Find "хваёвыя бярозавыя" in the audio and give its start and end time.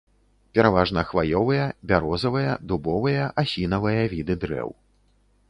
1.09-2.57